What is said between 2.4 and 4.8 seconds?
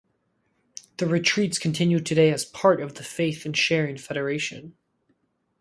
part of the Faith and Sharing Federation.